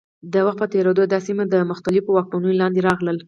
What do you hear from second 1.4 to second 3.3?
د مختلفو واکمنیو لاندې راغله.